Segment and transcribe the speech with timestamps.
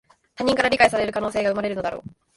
[0.33, 2.09] 他人から理解される可能性が生まれるのだろう